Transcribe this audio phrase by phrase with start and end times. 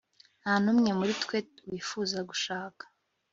[0.41, 1.37] nta n'umwe muri twe
[1.69, 2.83] wifuza gushaka